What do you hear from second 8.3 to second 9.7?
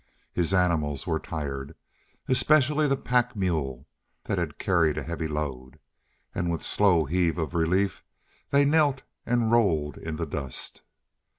they knelt and